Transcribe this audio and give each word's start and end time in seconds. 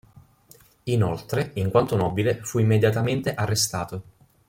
Inoltre, 0.85 1.51
in 1.53 1.69
quanto 1.69 1.95
nobile 1.95 2.41
fu 2.41 2.57
immediatamente 2.57 3.35
arrestato. 3.35 4.03